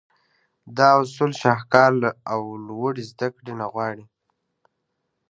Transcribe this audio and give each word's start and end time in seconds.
دا 0.77 0.87
اصول 1.01 1.31
شهکار 1.41 1.93
او 2.31 2.41
لوړې 2.67 3.03
زدهکړې 3.11 3.53
نه 3.61 3.65
غواړي. 3.73 4.05